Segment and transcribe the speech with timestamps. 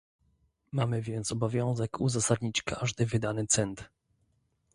[0.71, 3.89] Mamy więc obowiązek uzasadnić każdy wydany cent